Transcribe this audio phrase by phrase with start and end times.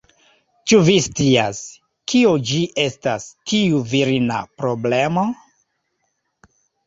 [0.71, 1.59] Ĉu vi scias,
[2.13, 5.27] kio ĝi estas, tiu virina problemo?